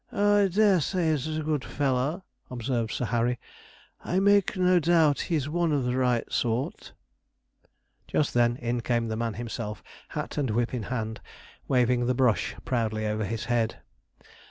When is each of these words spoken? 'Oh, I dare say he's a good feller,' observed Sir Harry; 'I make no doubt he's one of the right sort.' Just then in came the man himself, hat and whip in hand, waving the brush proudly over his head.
'Oh, 0.11 0.45
I 0.45 0.47
dare 0.47 0.81
say 0.81 1.11
he's 1.11 1.27
a 1.37 1.43
good 1.43 1.63
feller,' 1.63 2.23
observed 2.49 2.89
Sir 2.89 3.05
Harry; 3.05 3.37
'I 4.03 4.19
make 4.21 4.57
no 4.57 4.79
doubt 4.79 5.21
he's 5.29 5.47
one 5.47 5.71
of 5.71 5.83
the 5.83 5.95
right 5.95 6.23
sort.' 6.33 6.93
Just 8.07 8.33
then 8.33 8.55
in 8.57 8.81
came 8.81 9.09
the 9.09 9.15
man 9.15 9.35
himself, 9.35 9.83
hat 10.07 10.39
and 10.39 10.49
whip 10.49 10.73
in 10.73 10.81
hand, 10.89 11.21
waving 11.67 12.07
the 12.07 12.15
brush 12.15 12.55
proudly 12.65 13.05
over 13.05 13.25
his 13.25 13.45
head. 13.45 13.79